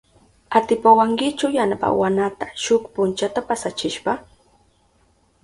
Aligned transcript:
¿Atipawankichu 0.57 1.47
yanapawanata 1.57 2.45
shuk 2.63 2.83
punchata 2.93 3.39
pasachishpa? 3.47 4.13